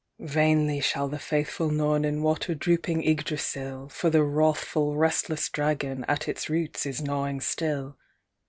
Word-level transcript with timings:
"Vainly 0.17 0.79
shall 0.79 1.07
the 1.07 1.19
faithful 1.19 1.69
Nornen 1.69 2.23
Water 2.23 2.55
drooping 2.55 3.03
Yggdrasill, 3.03 3.89
For 3.91 4.09
the 4.09 4.23
wrathful, 4.23 4.95
restless 4.95 5.47
dragon 5.47 6.05
At 6.07 6.27
its 6.27 6.49
roots 6.49 6.87
is 6.87 7.03
gnawing 7.03 7.39
still. 7.39 7.97